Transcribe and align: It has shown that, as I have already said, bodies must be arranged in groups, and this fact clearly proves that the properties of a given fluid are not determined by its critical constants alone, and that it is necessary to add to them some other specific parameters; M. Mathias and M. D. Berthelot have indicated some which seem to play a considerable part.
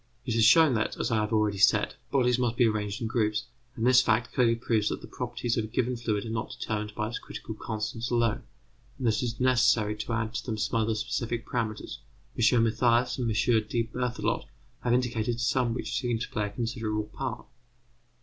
It 0.25 0.33
has 0.33 0.43
shown 0.43 0.73
that, 0.73 0.97
as 0.99 1.11
I 1.11 1.17
have 1.17 1.31
already 1.31 1.59
said, 1.59 1.93
bodies 2.09 2.39
must 2.39 2.57
be 2.57 2.65
arranged 2.65 3.01
in 3.03 3.07
groups, 3.07 3.45
and 3.75 3.85
this 3.85 4.01
fact 4.01 4.33
clearly 4.33 4.55
proves 4.55 4.89
that 4.89 4.99
the 4.99 5.07
properties 5.07 5.57
of 5.57 5.65
a 5.65 5.67
given 5.67 5.95
fluid 5.95 6.25
are 6.25 6.31
not 6.31 6.57
determined 6.59 6.95
by 6.95 7.09
its 7.09 7.19
critical 7.19 7.53
constants 7.53 8.09
alone, 8.09 8.41
and 8.97 9.05
that 9.05 9.17
it 9.17 9.21
is 9.21 9.39
necessary 9.39 9.95
to 9.97 10.13
add 10.13 10.33
to 10.33 10.43
them 10.43 10.57
some 10.57 10.79
other 10.81 10.95
specific 10.95 11.45
parameters; 11.45 11.99
M. 12.35 12.63
Mathias 12.63 13.19
and 13.19 13.29
M. 13.29 13.63
D. 13.69 13.83
Berthelot 13.83 14.45
have 14.83 14.91
indicated 14.91 15.39
some 15.39 15.75
which 15.75 15.95
seem 15.99 16.17
to 16.17 16.29
play 16.29 16.47
a 16.47 16.49
considerable 16.49 17.03
part. 17.03 17.45